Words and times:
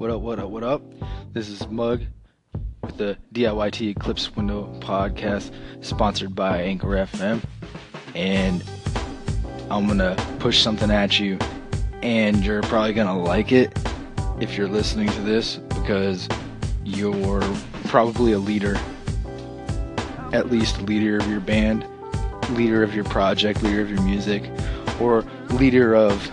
What 0.00 0.10
up, 0.10 0.22
what 0.22 0.38
up, 0.38 0.48
what 0.48 0.64
up? 0.64 0.82
This 1.34 1.50
is 1.50 1.68
Mug 1.68 2.00
with 2.82 2.96
the 2.96 3.18
DIYT 3.34 3.90
Eclipse 3.90 4.34
Window 4.34 4.74
podcast 4.80 5.52
sponsored 5.82 6.34
by 6.34 6.62
Anchor 6.62 6.86
FM. 6.86 7.42
And 8.14 8.64
I'm 9.70 9.86
gonna 9.86 10.16
push 10.38 10.62
something 10.62 10.90
at 10.90 11.20
you, 11.20 11.38
and 12.00 12.42
you're 12.42 12.62
probably 12.62 12.94
gonna 12.94 13.22
like 13.22 13.52
it 13.52 13.78
if 14.40 14.56
you're 14.56 14.68
listening 14.68 15.10
to 15.10 15.20
this 15.20 15.56
because 15.68 16.26
you're 16.82 17.42
probably 17.84 18.32
a 18.32 18.38
leader, 18.38 18.80
at 20.32 20.50
least 20.50 20.80
leader 20.80 21.18
of 21.18 21.28
your 21.28 21.40
band, 21.40 21.86
leader 22.52 22.82
of 22.82 22.94
your 22.94 23.04
project, 23.04 23.62
leader 23.62 23.82
of 23.82 23.90
your 23.90 24.00
music, 24.00 24.50
or 24.98 25.26
leader 25.50 25.94
of 25.94 26.30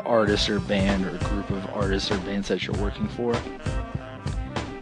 artist 0.00 0.48
or 0.48 0.60
band 0.60 1.04
or 1.06 1.16
group 1.28 1.50
of 1.50 1.66
artists 1.74 2.10
or 2.10 2.18
bands 2.18 2.48
that 2.48 2.66
you're 2.66 2.76
working 2.76 3.08
for. 3.08 3.36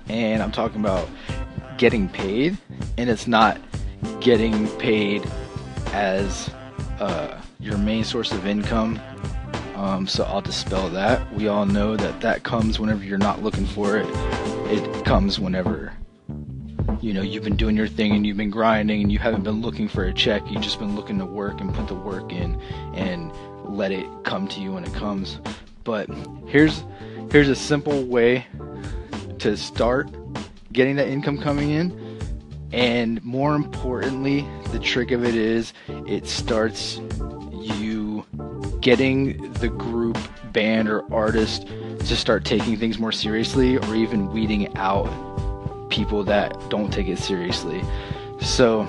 And 0.09 0.43
I'm 0.43 0.53
talking 0.53 0.81
about 0.81 1.09
getting 1.79 2.09
paid, 2.09 2.59
and 2.99 3.09
it's 3.09 3.27
not 3.27 3.61
getting 4.21 4.69
paid 4.79 5.29
as 5.93 6.51
uh, 7.01 7.41
your 7.61 7.79
main 7.79 8.05
source 8.05 8.33
of 8.33 8.47
income. 8.47 9.01
Um, 9.75 10.07
so 10.07 10.25
I'll 10.25 10.41
dispel 10.41 10.89
that. 10.91 11.33
We 11.35 11.49
all 11.49 11.67
know 11.67 11.97
that 11.97 12.21
that 12.21 12.45
comes 12.45 12.79
whenever 12.79 13.03
you're 13.03 13.19
not 13.19 13.43
looking 13.43 13.67
for 13.67 13.97
it. 13.97 14.07
It 14.71 15.05
comes 15.05 15.41
whenever 15.41 15.93
you 17.01 17.13
know 17.13 17.21
you've 17.21 17.43
been 17.43 17.57
doing 17.57 17.77
your 17.77 17.89
thing 17.89 18.13
and 18.13 18.25
you've 18.25 18.37
been 18.37 18.51
grinding 18.51 19.03
and 19.03 19.11
you 19.11 19.19
haven't 19.19 19.43
been 19.43 19.61
looking 19.61 19.89
for 19.89 20.05
a 20.05 20.15
check. 20.15 20.43
You've 20.49 20.63
just 20.63 20.79
been 20.79 20.95
looking 20.95 21.19
to 21.19 21.27
work 21.27 21.61
and 21.61 21.75
put 21.75 21.89
the 21.89 21.95
work 21.95 22.31
in 22.33 22.61
and 22.95 23.33
let 23.65 23.93
it 23.93 24.07
come 24.25 24.49
to 24.49 24.61
you 24.61 24.73
when 24.73 24.85
it 24.85 24.93
comes. 24.95 25.39
But 25.85 26.09
here's 26.47 26.85
here's 27.31 27.49
a 27.49 27.57
simple 27.57 28.05
way 28.05 28.47
to 29.39 29.57
start 29.57 30.11
getting 30.73 30.97
that 30.97 31.09
income 31.09 31.39
coming 31.39 31.71
in. 31.71 32.19
And 32.73 33.23
more 33.25 33.55
importantly, 33.55 34.47
the 34.71 34.79
trick 34.79 35.11
of 35.11 35.25
it 35.25 35.35
is 35.35 35.73
it 36.07 36.27
starts 36.27 37.01
you 37.61 38.25
getting 38.81 39.53
the 39.55 39.69
group, 39.69 40.19
band, 40.53 40.89
or 40.89 41.05
artist 41.13 41.67
to 41.67 42.17
start 42.17 42.45
taking 42.45 42.77
things 42.77 42.99
more 42.99 43.13
seriously 43.13 43.77
or 43.77 43.95
even 43.95 44.33
weeding 44.33 44.75
out 44.77 45.07
people 45.91 46.25
that 46.25 46.59
don't 46.71 46.93
take 46.93 47.09
it 47.09 47.19
seriously. 47.19 47.83
So, 48.41 48.87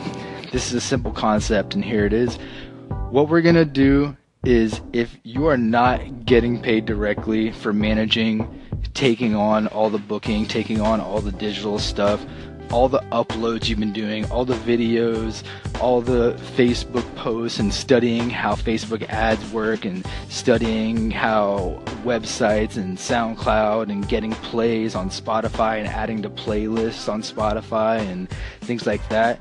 this 0.52 0.68
is 0.68 0.74
a 0.74 0.82
simple 0.82 1.12
concept, 1.12 1.76
and 1.76 1.84
here 1.84 2.06
it 2.06 2.14
is. 2.14 2.38
What 3.10 3.28
we're 3.28 3.42
to 3.42 3.66
do 3.66 4.16
is 4.44 4.82
if 4.92 5.18
you 5.24 5.48
are 5.48 5.58
not 5.58 6.26
getting 6.26 6.62
paid 6.62 6.86
directly 6.86 7.52
for 7.52 7.72
managing, 7.72 8.62
taking 8.94 9.36
on 9.36 9.68
all 9.68 9.90
the 9.90 9.98
booking, 9.98 10.46
taking 10.46 10.82
on 10.82 11.00
all 11.00 11.22
the 11.22 11.32
digital 11.32 11.80
stuff, 11.80 12.26
all 12.72 12.90
the 12.90 13.00
uploads 13.12 13.70
you've 13.70 13.80
been 13.80 13.94
doing, 13.94 14.26
all 14.32 14.46
the 14.46 14.56
videos, 14.56 15.44
all 15.80 16.02
the 16.02 16.34
Facebook 16.58 17.16
posts, 17.16 17.60
and 17.60 17.74
studying 17.74 18.30
how 18.30 18.56
Facebook 18.56 19.08
ads 19.10 19.50
work, 19.52 19.86
and 19.86 20.06
studying 20.28 21.12
how 21.12 21.82
websites 22.04 22.76
and 22.76 22.98
SoundCloud 22.98 23.90
and 23.90 24.08
getting 24.10 24.32
plays 24.32 24.96
on 24.96 25.10
Spotify 25.10 25.78
and 25.78 25.88
adding 25.88 26.22
to 26.24 26.30
playlists 26.30 27.08
on 27.12 27.22
Spotify 27.22 28.00
and 28.00 28.30
things 28.62 28.86
like 28.88 29.08
that. 29.10 29.40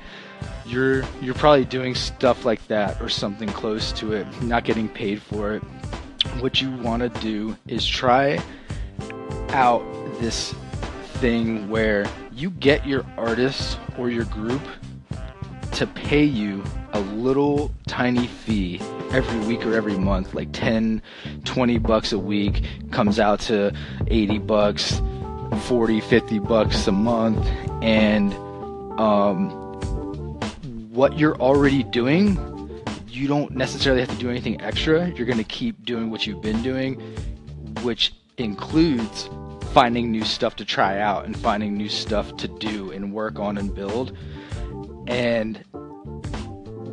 You're 0.66 1.04
you're 1.20 1.34
probably 1.34 1.64
doing 1.64 1.94
stuff 1.94 2.44
like 2.44 2.66
that 2.68 3.00
or 3.00 3.08
something 3.08 3.48
close 3.48 3.92
to 3.92 4.12
it, 4.12 4.42
not 4.42 4.64
getting 4.64 4.88
paid 4.88 5.20
for 5.20 5.54
it. 5.54 5.62
What 6.40 6.60
you 6.60 6.70
want 6.70 7.02
to 7.02 7.20
do 7.20 7.56
is 7.66 7.86
try 7.86 8.42
out 9.50 9.82
this 10.20 10.54
thing 11.14 11.68
where 11.68 12.06
you 12.32 12.50
get 12.50 12.86
your 12.86 13.04
artist 13.16 13.78
or 13.98 14.10
your 14.10 14.24
group 14.26 14.62
to 15.72 15.86
pay 15.86 16.24
you 16.24 16.62
a 16.92 17.00
little 17.00 17.72
tiny 17.86 18.26
fee 18.26 18.80
every 19.12 19.38
week 19.46 19.64
or 19.64 19.74
every 19.74 19.96
month 19.96 20.34
like 20.34 20.50
10 20.52 21.02
20 21.44 21.78
bucks 21.78 22.12
a 22.12 22.18
week 22.18 22.64
comes 22.90 23.18
out 23.18 23.40
to 23.40 23.72
80 24.08 24.38
bucks 24.38 25.00
40 25.62 26.00
50 26.00 26.38
bucks 26.40 26.86
a 26.86 26.92
month 26.92 27.46
and 27.82 28.32
um, 28.98 29.71
what 30.92 31.18
you're 31.18 31.36
already 31.36 31.82
doing 31.82 32.38
you 33.08 33.28
don't 33.28 33.52
necessarily 33.52 34.00
have 34.00 34.10
to 34.10 34.16
do 34.16 34.30
anything 34.30 34.60
extra 34.60 35.08
you're 35.10 35.26
going 35.26 35.38
to 35.38 35.44
keep 35.44 35.84
doing 35.84 36.10
what 36.10 36.26
you've 36.26 36.42
been 36.42 36.62
doing 36.62 37.00
which 37.82 38.14
includes 38.38 39.28
finding 39.72 40.10
new 40.10 40.24
stuff 40.24 40.56
to 40.56 40.64
try 40.64 41.00
out 41.00 41.24
and 41.24 41.36
finding 41.36 41.76
new 41.76 41.88
stuff 41.88 42.36
to 42.36 42.46
do 42.46 42.92
and 42.92 43.12
work 43.12 43.38
on 43.38 43.56
and 43.56 43.74
build. 43.74 44.16
And 45.06 45.64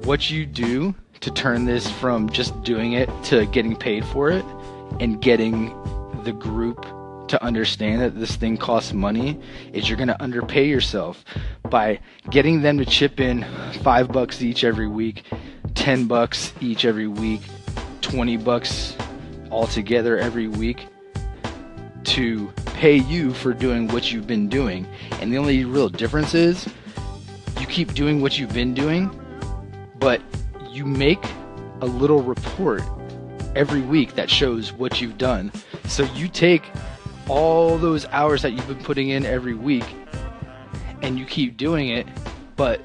what 0.05 0.29
you 0.29 0.45
do 0.45 0.95
to 1.19 1.31
turn 1.31 1.65
this 1.65 1.89
from 1.89 2.29
just 2.29 2.63
doing 2.63 2.93
it 2.93 3.09
to 3.25 3.45
getting 3.47 3.75
paid 3.75 4.05
for 4.05 4.29
it 4.29 4.45
and 5.01 5.21
getting 5.21 5.67
the 6.23 6.31
group 6.31 6.85
to 7.29 7.44
understand 7.44 8.01
that 8.01 8.19
this 8.19 8.35
thing 8.35 8.57
costs 8.57 8.94
money 8.94 9.40
is 9.73 9.88
you're 9.88 9.97
going 9.97 10.07
to 10.07 10.22
underpay 10.22 10.67
yourself 10.67 11.23
by 11.69 12.00
getting 12.29 12.62
them 12.62 12.78
to 12.78 12.85
chip 12.85 13.19
in 13.19 13.45
5 13.84 14.12
bucks 14.12 14.41
each 14.41 14.63
every 14.63 14.88
week, 14.88 15.23
10 15.75 16.06
bucks 16.06 16.53
each 16.59 16.85
every 16.85 17.07
week, 17.07 17.41
20 18.01 18.38
bucks 18.38 18.95
altogether 19.51 20.18
every 20.18 20.47
week 20.47 20.88
to 22.03 22.47
pay 22.66 22.95
you 22.95 23.34
for 23.34 23.53
doing 23.53 23.88
what 23.89 24.12
you've 24.12 24.28
been 24.28 24.50
doing. 24.50 24.88
And 25.22 25.31
the 25.31 25.38
only 25.38 25.66
real 25.66 25.89
difference 25.89 26.34
is 26.34 26.68
you 27.59 27.68
keep 27.68 27.94
doing 27.94 28.22
what 28.22 28.39
you've 28.39 28.53
been 28.53 28.73
doing, 28.73 29.09
but 30.00 30.22
you 30.72 30.85
make 30.85 31.23
a 31.81 31.85
little 31.85 32.22
report 32.22 32.81
every 33.56 33.81
week 33.81 34.16
that 34.16 34.29
shows 34.29 34.72
what 34.73 35.01
you've 35.01 35.18
done. 35.18 35.51
So 35.85 36.03
you 36.16 36.28
take 36.28 36.63
all 37.29 37.78
those 37.78 38.06
hours 38.07 38.41
that 38.41 38.51
you've 38.51 38.67
been 38.67 38.84
putting 38.84 39.09
in 39.09 39.25
every 39.25 39.53
week 39.53 39.85
and 41.01 41.17
you 41.17 41.25
keep 41.25 41.56
doing 41.56 41.90
it, 41.90 42.07
but 42.56 42.81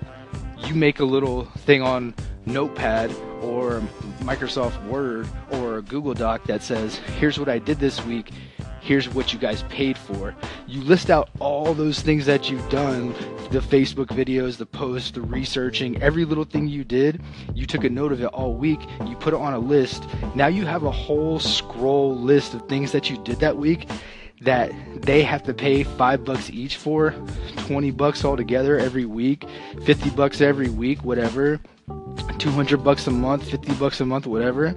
you 0.58 0.74
make 0.74 1.00
a 1.00 1.04
little 1.04 1.46
thing 1.58 1.82
on 1.82 2.14
Notepad 2.46 3.10
or 3.40 3.80
Microsoft 4.20 4.82
Word 4.86 5.26
or 5.50 5.82
Google 5.82 6.14
Doc 6.14 6.44
that 6.44 6.62
says, 6.62 6.96
here's 7.18 7.38
what 7.38 7.48
I 7.48 7.58
did 7.58 7.78
this 7.78 8.04
week 8.04 8.30
here's 8.84 9.08
what 9.08 9.32
you 9.32 9.38
guys 9.38 9.62
paid 9.64 9.96
for. 9.96 10.34
You 10.66 10.82
list 10.82 11.08
out 11.08 11.30
all 11.40 11.72
those 11.72 12.00
things 12.00 12.26
that 12.26 12.50
you've 12.50 12.68
done 12.68 13.14
the 13.50 13.60
Facebook 13.60 14.06
videos, 14.06 14.56
the 14.56 14.66
posts, 14.66 15.12
the 15.12 15.20
researching, 15.22 16.00
every 16.02 16.24
little 16.24 16.44
thing 16.44 16.68
you 16.68 16.84
did. 16.84 17.22
You 17.54 17.66
took 17.66 17.84
a 17.84 17.88
note 17.88 18.12
of 18.12 18.20
it 18.20 18.26
all 18.26 18.54
week, 18.54 18.80
you 19.06 19.16
put 19.16 19.32
it 19.32 19.40
on 19.40 19.54
a 19.54 19.58
list. 19.58 20.04
Now 20.34 20.48
you 20.48 20.66
have 20.66 20.82
a 20.82 20.90
whole 20.90 21.38
scroll 21.38 22.14
list 22.16 22.54
of 22.54 22.68
things 22.68 22.92
that 22.92 23.08
you 23.08 23.16
did 23.24 23.40
that 23.40 23.56
week 23.56 23.88
that 24.40 24.72
they 25.02 25.22
have 25.22 25.42
to 25.44 25.54
pay 25.54 25.82
five 25.82 26.24
bucks 26.24 26.50
each 26.50 26.76
for, 26.76 27.14
20 27.58 27.90
bucks 27.92 28.24
altogether 28.24 28.78
every 28.78 29.04
week, 29.04 29.46
50 29.84 30.10
bucks 30.10 30.40
every 30.40 30.68
week, 30.68 31.04
whatever. 31.04 31.60
200 32.38 32.78
bucks 32.78 33.06
a 33.06 33.10
month, 33.10 33.48
50 33.50 33.74
bucks 33.74 34.00
a 34.00 34.06
month, 34.06 34.26
whatever, 34.26 34.74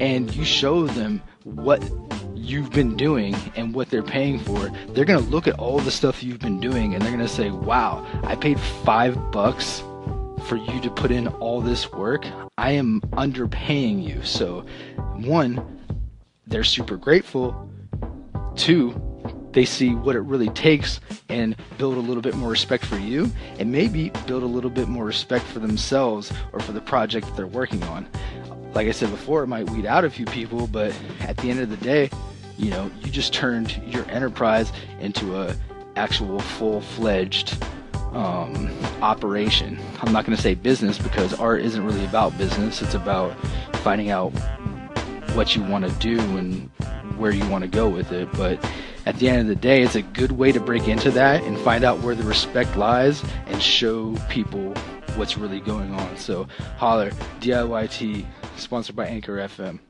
and 0.00 0.34
you 0.34 0.44
show 0.44 0.86
them 0.86 1.22
what 1.44 1.82
you've 2.48 2.70
been 2.70 2.96
doing 2.96 3.34
and 3.56 3.74
what 3.74 3.90
they're 3.90 4.02
paying 4.02 4.38
for, 4.38 4.70
they're 4.88 5.04
going 5.04 5.22
to 5.22 5.30
look 5.30 5.46
at 5.46 5.58
all 5.58 5.78
the 5.78 5.90
stuff 5.90 6.22
you've 6.22 6.38
been 6.38 6.60
doing 6.60 6.94
and 6.94 7.02
they're 7.02 7.12
going 7.12 7.24
to 7.24 7.28
say, 7.28 7.50
wow, 7.50 8.06
I 8.24 8.36
paid 8.36 8.58
five 8.58 9.30
bucks 9.30 9.82
for 10.46 10.56
you 10.56 10.80
to 10.80 10.90
put 10.90 11.10
in 11.10 11.28
all 11.28 11.60
this 11.60 11.92
work. 11.92 12.26
I 12.56 12.72
am 12.72 13.00
underpaying 13.12 14.02
you. 14.02 14.22
So, 14.22 14.64
one, 15.16 15.82
they're 16.46 16.64
super 16.64 16.96
grateful. 16.96 17.70
Two, 18.58 19.00
they 19.52 19.64
see 19.64 19.94
what 19.94 20.14
it 20.14 20.20
really 20.20 20.50
takes 20.50 21.00
and 21.28 21.56
build 21.78 21.96
a 21.96 22.00
little 22.00 22.22
bit 22.22 22.34
more 22.34 22.50
respect 22.50 22.84
for 22.84 22.98
you 22.98 23.30
and 23.58 23.72
maybe 23.72 24.10
build 24.26 24.42
a 24.42 24.46
little 24.46 24.68
bit 24.68 24.88
more 24.88 25.04
respect 25.04 25.44
for 25.46 25.60
themselves 25.60 26.32
or 26.52 26.60
for 26.60 26.72
the 26.72 26.80
project 26.80 27.26
that 27.26 27.36
they're 27.36 27.46
working 27.46 27.82
on. 27.84 28.06
Like 28.74 28.88
I 28.88 28.90
said 28.90 29.10
before, 29.10 29.42
it 29.42 29.46
might 29.46 29.70
weed 29.70 29.86
out 29.86 30.04
a 30.04 30.10
few 30.10 30.26
people, 30.26 30.66
but 30.66 30.92
at 31.20 31.36
the 31.38 31.50
end 31.50 31.60
of 31.60 31.70
the 31.70 31.76
day, 31.78 32.10
you 32.56 32.70
know, 32.70 32.90
you 33.00 33.10
just 33.10 33.32
turned 33.32 33.80
your 33.86 34.04
enterprise 34.10 34.72
into 35.00 35.40
a 35.40 35.56
actual 35.96 36.40
full-fledged 36.40 37.56
um, 38.12 38.70
operation. 39.00 39.78
I'm 40.00 40.12
not 40.12 40.24
going 40.24 40.36
to 40.36 40.42
say 40.42 40.54
business 40.54 40.98
because 40.98 41.32
art 41.34 41.62
isn't 41.62 41.84
really 41.84 42.04
about 42.04 42.36
business. 42.36 42.82
It's 42.82 42.94
about 42.94 43.34
finding 43.76 44.10
out 44.10 44.30
what 45.34 45.54
you 45.54 45.62
want 45.62 45.88
to 45.88 45.92
do 46.00 46.18
and 46.36 46.70
where 47.18 47.30
you 47.30 47.46
want 47.48 47.62
to 47.62 47.68
go 47.68 47.88
with 47.88 48.12
it. 48.12 48.30
But 48.32 48.64
at 49.06 49.18
the 49.18 49.28
end 49.28 49.40
of 49.40 49.46
the 49.46 49.56
day, 49.56 49.82
it's 49.82 49.94
a 49.94 50.02
good 50.02 50.32
way 50.32 50.52
to 50.52 50.60
break 50.60 50.88
into 50.88 51.10
that 51.12 51.42
and 51.42 51.58
find 51.58 51.84
out 51.84 52.00
where 52.00 52.14
the 52.14 52.24
respect 52.24 52.76
lies 52.76 53.22
and 53.46 53.62
show 53.62 54.14
people 54.28 54.74
what's 55.16 55.36
really 55.36 55.60
going 55.60 55.92
on. 55.94 56.16
So 56.16 56.46
holler, 56.76 57.10
DIYT, 57.40 58.24
sponsored 58.56 58.96
by 58.96 59.06
Anchor 59.06 59.36
FM. 59.36 59.80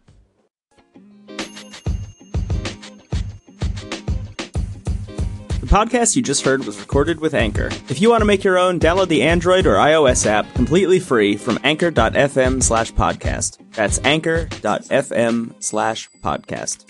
The 5.60 5.75
podcast 5.75 6.16
you 6.16 6.22
just 6.22 6.46
heard 6.46 6.64
was 6.64 6.80
recorded 6.80 7.20
with 7.20 7.34
Anchor. 7.34 7.66
If 7.90 8.00
you 8.00 8.08
want 8.08 8.22
to 8.22 8.25
make 8.25 8.42
your 8.42 8.56
own, 8.56 8.80
download 8.80 9.08
the 9.08 9.22
Android 9.22 9.66
or 9.66 9.75
iOS 9.75 10.25
app 10.25 10.54
completely 10.54 10.98
free 10.98 11.36
from 11.36 11.58
anchor.fm 11.62 12.62
slash 12.62 12.90
podcast. 12.92 13.58
That's 13.75 13.98
anchor.fm 14.02 15.62
slash 15.62 16.08
podcast. 16.25 16.86